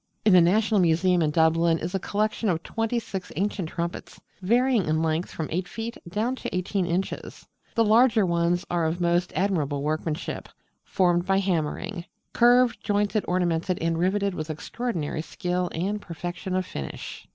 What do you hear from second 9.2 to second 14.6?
admirable workmanship, formed by hammering; curved, jointed, ornamented, and riveted with